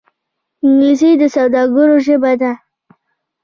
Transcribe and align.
انګلیسي 0.63 1.11
د 1.21 1.23
سوداګرو 1.35 1.95
ژبه 2.05 2.31
ده 2.41 2.51